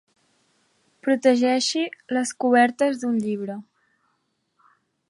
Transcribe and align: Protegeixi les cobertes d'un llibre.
Protegeixi 1.07 1.83
les 2.19 2.33
cobertes 2.45 2.99
d'un 3.05 3.21
llibre. 3.29 3.61